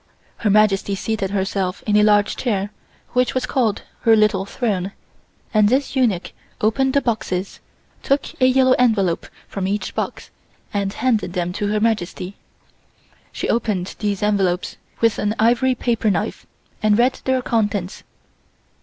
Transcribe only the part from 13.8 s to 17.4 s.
these envelopes with an ivory paper knife and read